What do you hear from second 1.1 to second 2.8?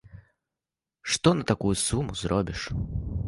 Што на такую суму зробіш?